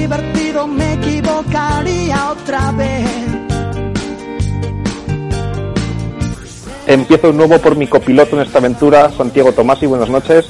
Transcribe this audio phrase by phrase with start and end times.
[0.00, 3.08] Divertido, me equivocaría otra vez.
[6.86, 10.46] Empiezo un nuevo por mi copiloto en esta aventura, Santiago Tomasi, buenas noches.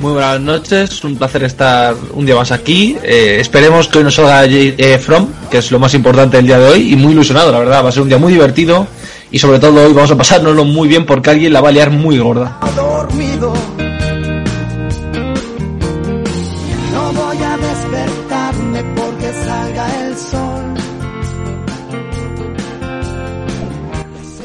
[0.00, 2.96] Muy buenas noches, un placer estar un día más aquí.
[3.02, 6.58] Eh, esperemos que hoy nos salga eh, From, que es lo más importante del día
[6.58, 7.84] de hoy, y muy ilusionado, la verdad.
[7.84, 8.86] Va a ser un día muy divertido
[9.30, 11.90] y sobre todo hoy vamos a pasárnoslo muy bien porque alguien la va a liar
[11.90, 12.58] muy gorda.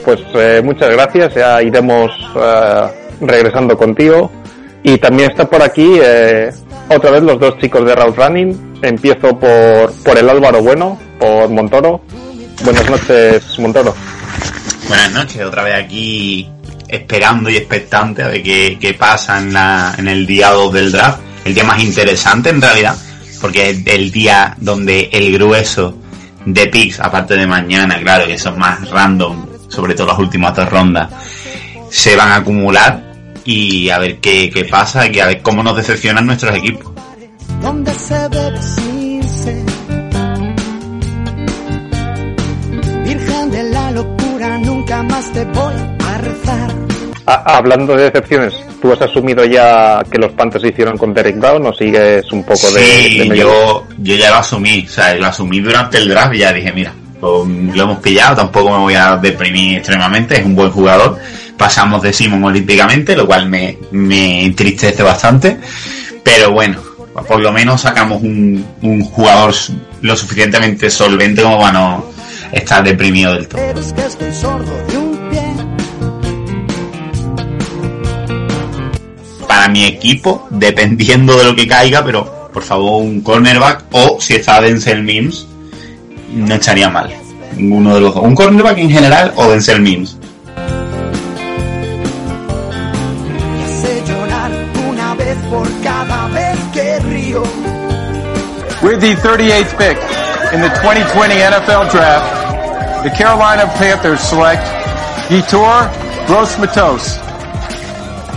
[0.03, 2.87] Pues eh, muchas gracias, ya iremos eh,
[3.21, 4.31] regresando contigo.
[4.83, 6.51] Y también está por aquí eh,
[6.89, 8.79] otra vez los dos chicos de Route Running.
[8.81, 12.01] Empiezo por, por el Álvaro Bueno, por Montoro.
[12.63, 13.95] Buenas noches, Montoro.
[14.89, 16.49] Buenas noches, otra vez aquí
[16.87, 20.91] esperando y expectante a ver qué, qué pasa en, la, en el día 2 del
[20.91, 21.19] draft.
[21.45, 22.95] El día más interesante en realidad,
[23.41, 25.97] porque es el día donde el grueso
[26.45, 29.42] de picks, aparte de mañana, claro, que son más random,
[29.73, 31.09] sobre todo las últimas dos rondas,
[31.89, 33.03] se van a acumular
[33.45, 36.91] y a ver qué, qué pasa y a ver cómo nos decepcionan nuestros equipos.
[37.61, 38.59] Donde se debe
[39.01, 39.63] irse.
[43.05, 45.73] Virgen de la locura, nunca más te voy
[46.07, 46.71] a rezar.
[47.25, 51.65] Ah, hablando de decepciones, ¿tú has asumido ya que los Panthers hicieron con Derek Brown
[51.67, 55.13] o sigues un poco de, Sí, de medio- yo, yo ya lo asumí, o sea,
[55.15, 58.77] lo asumí durante el draft y ya dije, mira, lo, lo hemos pillado, tampoco me
[58.79, 61.17] voy a deprimir extremadamente, es un buen jugador.
[61.57, 65.57] Pasamos de Simon olímpicamente, lo cual me, me entristece bastante,
[66.21, 66.81] pero bueno,
[67.27, 69.53] por lo menos sacamos un, un jugador
[70.01, 72.05] lo suficientemente solvente como para no
[72.51, 73.61] estar deprimido del todo.
[79.47, 84.35] Para mi equipo, dependiendo de lo que caiga, pero por favor un cornerback o si
[84.35, 85.47] está Denzel Mims,
[86.33, 87.09] no estaría mal.
[87.55, 88.23] Ninguno de los dos.
[88.23, 90.17] Un cornerback en general o Denzel Mims.
[98.81, 99.97] With the 38th pick
[100.53, 104.61] in the 2020 NFL Draft, the Carolina Panthers select
[105.29, 105.87] Vitor
[106.27, 107.15] Gross-Matos,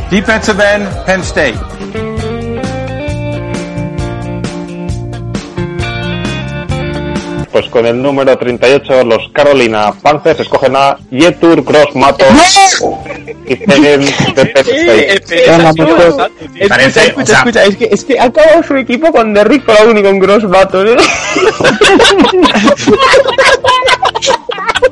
[0.09, 1.57] defensive end, Penn State.
[7.57, 12.27] Pues con el número 38, los Carolina Panthers escogen a Yetur Gross Mato
[13.47, 14.53] y Tegen de
[17.07, 20.19] escucha, escucha, es que, es que ha acabado su equipo con Derrick Brown y con
[20.19, 20.97] Gross Batos, ¿eh?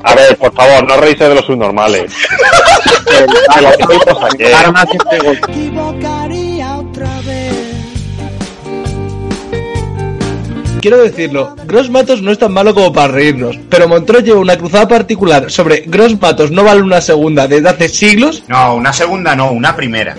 [0.02, 2.12] A ver, por favor, no reíse de los subnormales.
[4.38, 4.54] Eh,
[10.84, 14.58] Quiero decirlo, Gross Matos no es tan malo como para reírnos, pero Montoro lleva una
[14.58, 18.42] cruzada particular sobre Gross Matos no vale una segunda desde hace siglos.
[18.48, 20.14] No, una segunda no, una primera.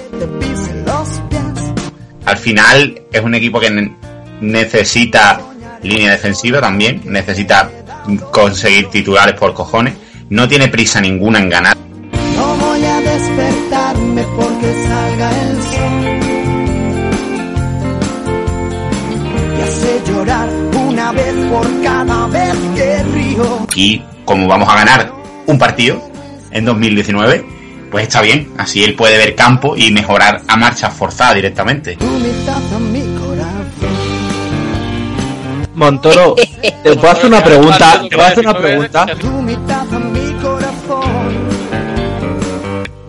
[2.26, 3.96] Al final es un equipo que ne-
[4.42, 5.40] necesita
[5.84, 7.70] línea defensiva también, necesita
[8.32, 9.94] conseguir titulares por cojones,
[10.32, 11.78] no tiene prisa ninguna en ganar.
[12.36, 16.25] No voy a despertarme porque salga el sol.
[20.26, 23.68] Llorar una vez por cada vez que río.
[23.76, 25.12] Y como vamos a ganar
[25.46, 26.02] un partido
[26.52, 27.46] en 2019,
[27.92, 31.98] pues está bien, así él puede ver campo y mejorar a marcha forzada directamente.
[35.76, 38.02] Montoro, te puedo hacer una pregunta.
[38.10, 39.06] Te puedo hacer una pregunta.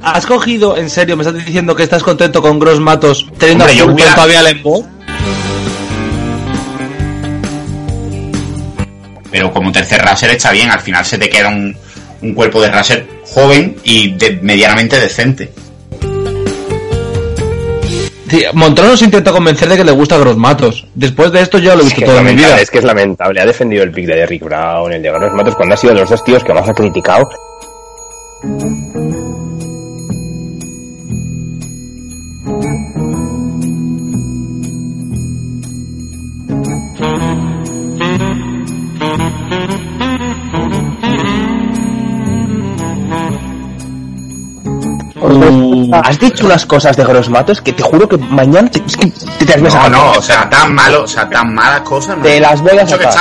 [0.02, 3.80] ¿Has cogido, en serio, me estás diciendo que estás contento con Gross Matos teniendo Hombre,
[3.80, 4.42] a yo hubiera- todavía?
[9.30, 11.76] Pero como tercer raser está bien, al final se te queda un,
[12.22, 15.50] un cuerpo de raser joven y de- medianamente decente.
[18.28, 20.84] Sí, Montoro nos intenta convencer de que le gusta Gross Matos.
[20.96, 22.60] Después de esto yo lo he Es visto que, es toda mi vida.
[22.60, 23.40] es que es lamentable.
[23.40, 26.00] Ha defendido el pick de Derrick Brown, el de Gross Matos, cuando ha sido de
[26.00, 27.28] los dos tíos que más ha criticado.
[45.92, 49.06] Has dicho unas cosas de Gross Matos que te juro que mañana te, es que
[49.06, 51.80] te, te las voy a No, no, o sea, tan malo, o sea, tan malas
[51.80, 52.16] cosas.
[52.16, 52.22] no.
[52.22, 53.12] Te las voy a sacar.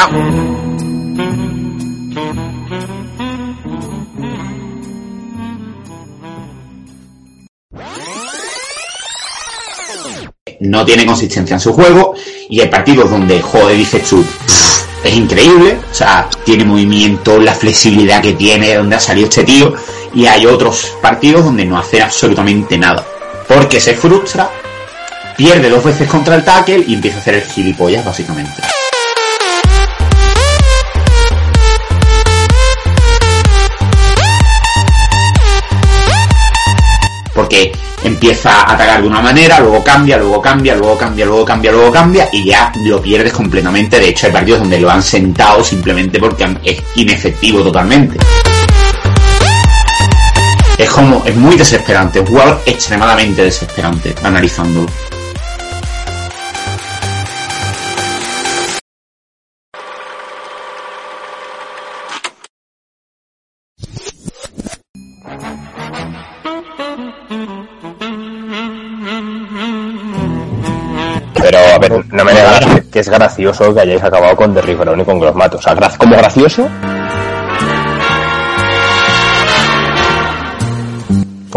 [10.60, 12.14] No tiene consistencia en su juego
[12.50, 17.54] y hay partidos donde, joder, dices tú, "Pff, es increíble, o sea, tiene movimiento, la
[17.54, 19.74] flexibilidad que tiene, de donde ha salido este tío,
[20.16, 23.06] y hay otros partidos donde no hace absolutamente nada,
[23.48, 24.50] porque se frustra,
[25.36, 28.64] pierde dos veces contra el tackle y empieza a hacer el gilipollas, básicamente.
[37.34, 37.74] Porque
[38.06, 41.92] empieza a atacar de una manera, luego cambia, luego cambia, luego cambia, luego cambia, luego
[41.92, 44.00] cambia y ya lo pierdes completamente.
[44.00, 48.18] De hecho, hay partidos donde lo han sentado simplemente porque es inefectivo totalmente.
[50.78, 54.88] Es como, es muy desesperante, es un jugador extremadamente desesperante analizándolo.
[71.42, 75.00] Pero, a ver, no me negarás que- es gracioso que hayáis acabado con Derrick Brown
[75.02, 75.60] y con Gross Matos.
[75.60, 76.70] O sea, como gracioso,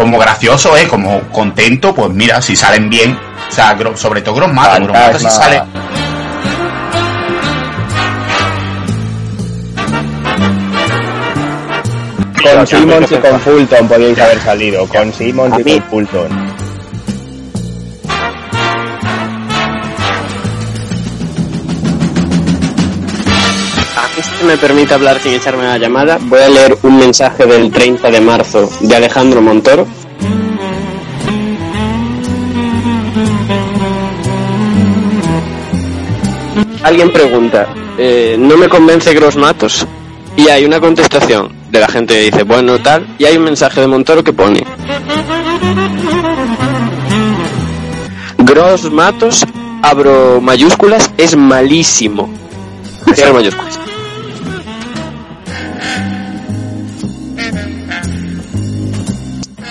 [0.09, 0.87] Como gracioso, ¿eh?
[0.87, 3.15] Como contento, pues mira, si salen bien.
[3.47, 5.61] O sea, Gro- sobre todo Gross Matos si sale...
[12.43, 14.87] con Simmons y con Fulton podíais haber salido.
[14.87, 16.58] Con Simmons y con Fulton.
[24.49, 28.19] Me permite hablar sin echarme la llamada, voy a leer un mensaje del 30 de
[28.19, 29.85] marzo de Alejandro Montoro.
[36.81, 39.85] Alguien pregunta, eh, ¿no me convence Gross Matos?
[40.35, 43.81] Y hay una contestación de la gente que dice, bueno, tal, y hay un mensaje
[43.81, 44.63] de Montoro que pone,
[48.39, 49.45] Gross Matos,
[49.83, 52.27] abro mayúsculas, es malísimo.
[53.13, 53.88] Cierro mayúsculas.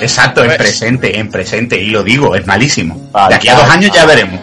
[0.00, 3.09] Exacto, Pues- en presente, en presente, y lo digo, es malísimo.
[3.12, 4.41] Vale, de aquí a dos vale, años ya veremos.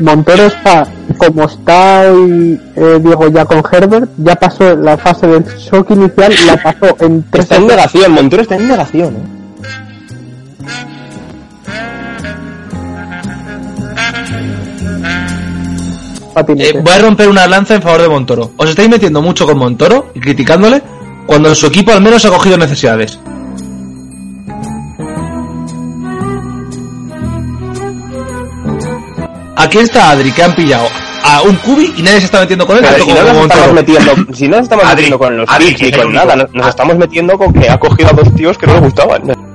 [0.00, 0.86] Montero está
[1.16, 6.32] como está hoy eh, Diego ya con Herbert, ya pasó la fase del shock inicial,
[6.46, 9.37] la pasó en tres Está en negación, Montero está en negación, ¿eh?
[16.36, 18.52] Eh, voy a romper una lanza en favor de Montoro.
[18.56, 20.82] Os estáis metiendo mucho con Montoro y criticándole
[21.26, 23.18] cuando su equipo al menos ha cogido necesidades.
[29.56, 30.86] Aquí está Adri, que han pillado
[31.24, 32.84] a un cubi y nadie se está metiendo con él.
[33.04, 35.92] Si no nos estamos metiendo, si no nos estamos Adri, metiendo con los Adri, ni
[35.92, 38.74] con nada, nos, nos estamos metiendo con que ha cogido a dos tíos que no
[38.74, 39.47] le gustaban.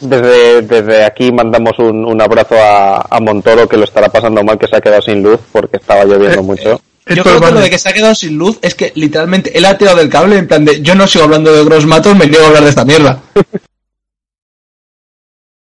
[0.00, 4.58] Desde, desde aquí mandamos un, un abrazo a, a Montoro que lo estará pasando mal,
[4.58, 6.80] que se ha quedado sin luz porque estaba lloviendo mucho.
[7.06, 9.64] Yo creo que lo de que se ha quedado sin luz es que literalmente él
[9.66, 12.26] ha tirado del cable en plan de yo no sigo hablando de Gross Matos, me
[12.26, 13.20] niego a hablar de esta mierda.